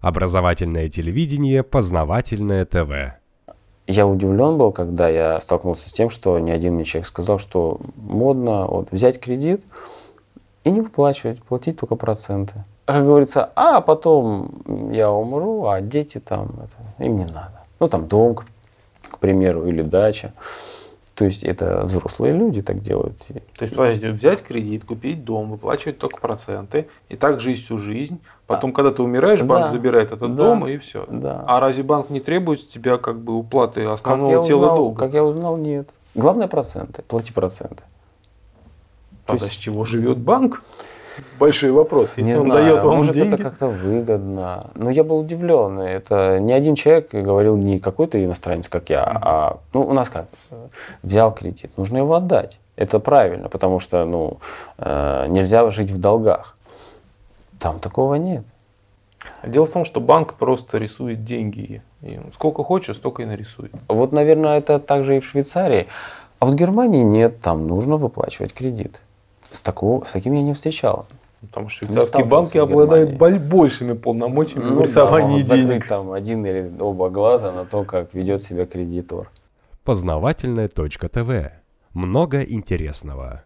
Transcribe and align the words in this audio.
Образовательное 0.00 0.88
телевидение, 0.88 1.64
познавательное 1.64 2.64
ТВ. 2.64 3.18
Я 3.88 4.06
удивлен 4.06 4.56
был, 4.56 4.70
когда 4.70 5.08
я 5.08 5.40
столкнулся 5.40 5.88
с 5.88 5.92
тем, 5.92 6.08
что 6.10 6.38
ни 6.38 6.50
один 6.50 6.74
мне 6.74 6.84
человек 6.84 7.06
сказал, 7.06 7.38
что 7.38 7.80
модно 7.96 8.66
вот, 8.66 8.92
взять 8.92 9.18
кредит 9.18 9.64
и 10.62 10.70
не 10.70 10.82
выплачивать, 10.82 11.42
платить 11.42 11.80
только 11.80 11.96
проценты. 11.96 12.64
Как 12.84 13.04
говорится, 13.04 13.50
а 13.56 13.80
потом 13.80 14.62
я 14.92 15.10
умру, 15.10 15.66
а 15.66 15.80
дети 15.80 16.20
там, 16.20 16.50
это, 16.62 17.04
им 17.04 17.18
не 17.18 17.24
надо. 17.24 17.64
Ну 17.80 17.88
там 17.88 18.06
дом, 18.06 18.36
к 18.36 19.18
примеру, 19.18 19.66
или 19.66 19.82
дача. 19.82 20.32
То 21.18 21.24
есть 21.24 21.42
это 21.42 21.82
взрослые 21.82 22.32
люди 22.32 22.62
так 22.62 22.80
делают. 22.80 23.18
То 23.26 23.62
есть, 23.62 23.74
подождите, 23.74 24.12
взять 24.12 24.40
кредит, 24.40 24.84
купить 24.84 25.24
дом, 25.24 25.50
выплачивать 25.50 25.98
только 25.98 26.20
проценты, 26.20 26.86
и 27.08 27.16
так 27.16 27.40
жить 27.40 27.64
всю 27.64 27.76
жизнь. 27.76 28.20
Потом, 28.46 28.70
а, 28.70 28.72
когда 28.72 28.92
ты 28.92 29.02
умираешь, 29.02 29.42
банк 29.42 29.64
да, 29.64 29.68
забирает 29.68 30.12
этот 30.12 30.36
да, 30.36 30.44
дом, 30.44 30.68
и 30.68 30.78
все. 30.78 31.06
Да. 31.08 31.44
А 31.48 31.58
разве 31.58 31.82
банк 31.82 32.10
не 32.10 32.20
требует 32.20 32.60
с 32.60 32.66
тебя 32.66 32.98
как 32.98 33.18
бы 33.18 33.34
уплаты 33.34 33.84
основного 33.84 34.44
тела 34.44 34.60
узнал, 34.60 34.76
долга? 34.76 34.98
Как 35.00 35.14
я 35.14 35.24
узнал, 35.24 35.56
нет. 35.56 35.90
Главное 36.14 36.46
проценты, 36.46 37.02
плати 37.02 37.32
проценты. 37.32 37.82
Тогда 39.26 39.46
есть... 39.46 39.56
с 39.56 39.60
чего 39.60 39.84
живет 39.84 40.18
банк? 40.18 40.62
Большой 41.38 41.70
вопрос. 41.70 42.12
Если 42.16 42.32
не 42.32 42.36
он 42.36 42.46
знаю, 42.46 42.62
дает 42.62 42.84
вам 42.84 42.96
может 42.96 43.14
деньги... 43.14 43.34
это 43.34 43.42
как-то 43.42 43.68
выгодно. 43.68 44.70
Но 44.74 44.90
я 44.90 45.04
был 45.04 45.18
удивлен. 45.18 45.78
Это 45.78 46.38
не 46.38 46.52
один 46.52 46.74
человек 46.74 47.10
говорил, 47.12 47.56
не 47.56 47.78
какой-то 47.78 48.22
иностранец, 48.22 48.68
как 48.68 48.90
я, 48.90 49.02
а 49.04 49.58
ну, 49.72 49.82
у 49.82 49.92
нас 49.92 50.08
как, 50.08 50.26
взял 51.02 51.32
кредит, 51.32 51.70
нужно 51.76 51.98
его 51.98 52.14
отдать. 52.14 52.58
Это 52.76 53.00
правильно, 53.00 53.48
потому 53.48 53.80
что 53.80 54.04
ну, 54.04 54.38
э, 54.78 55.26
нельзя 55.28 55.68
жить 55.70 55.90
в 55.90 55.98
долгах. 55.98 56.56
Там 57.58 57.80
такого 57.80 58.14
нет. 58.14 58.44
Дело 59.44 59.66
в 59.66 59.72
том, 59.72 59.84
что 59.84 60.00
банк 60.00 60.34
просто 60.34 60.78
рисует 60.78 61.24
деньги. 61.24 61.82
И 62.02 62.20
сколько 62.34 62.62
хочешь, 62.62 62.96
столько 62.96 63.22
и 63.22 63.26
нарисует. 63.26 63.72
Вот, 63.88 64.12
наверное, 64.12 64.58
это 64.58 64.78
также 64.78 65.16
и 65.16 65.20
в 65.20 65.24
Швейцарии. 65.24 65.88
А 66.38 66.46
в 66.46 66.54
Германии 66.54 67.02
нет, 67.02 67.40
там 67.40 67.66
нужно 67.66 67.96
выплачивать 67.96 68.52
кредит. 68.52 69.00
С, 69.50 69.60
такого, 69.60 70.04
с 70.04 70.12
таким 70.12 70.34
я 70.34 70.42
не 70.42 70.54
встречал. 70.54 71.06
Потому 71.40 71.68
что 71.68 71.86
швейцарские 71.86 72.24
банки 72.24 72.58
обладают 72.58 73.16
большими 73.16 73.92
полномочиями 73.92 74.70
ну, 74.70 74.76
в 74.76 74.80
рисовании 74.80 75.42
да, 75.42 75.56
денег. 75.56 75.86
там 75.86 76.10
один 76.10 76.44
или 76.44 76.72
оба 76.80 77.10
глаза 77.10 77.52
на 77.52 77.64
то, 77.64 77.84
как 77.84 78.12
ведет 78.12 78.42
себя 78.42 78.66
кредитор. 78.66 79.30
Познавательная 79.84 80.68
точка 80.68 81.08
ТВ. 81.08 81.52
Много 81.94 82.42
интересного. 82.42 83.44